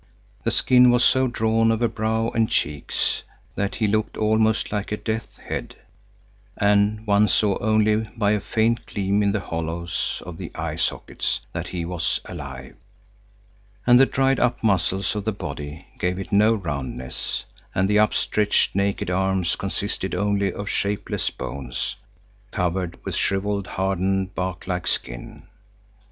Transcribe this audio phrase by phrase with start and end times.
[0.43, 3.21] The skin was so drawn over brow and cheeks,
[3.53, 5.75] that he looked almost like a death's head,
[6.57, 11.41] and one saw only by a faint gleam in the hollows of the eye sockets
[11.53, 12.73] that he was alive.
[13.85, 17.45] And the dried up muscles of the body gave it no roundness,
[17.75, 21.95] and the upstretched, naked arms consisted only of shapeless bones,
[22.49, 25.43] covered with shrivelled, hardened, bark like skin.